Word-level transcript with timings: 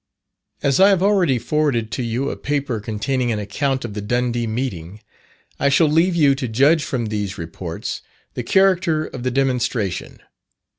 As 0.63 0.79
I 0.79 0.89
have 0.89 1.03
already 1.03 1.37
forwarded 1.37 1.91
to 1.91 2.01
you 2.01 2.31
a 2.31 2.35
paper 2.35 2.79
containing 2.79 3.31
an 3.31 3.37
account 3.37 3.85
of 3.85 3.93
the 3.93 4.01
Dundee 4.01 4.47
meeting, 4.47 4.99
I 5.59 5.69
shall 5.69 5.87
leave 5.87 6.15
you 6.15 6.33
to 6.33 6.47
judge 6.47 6.83
from 6.83 7.05
these 7.05 7.37
reports 7.37 8.01
the 8.33 8.41
character 8.41 9.05
of 9.05 9.21
the 9.21 9.29
demonstration. 9.29 10.17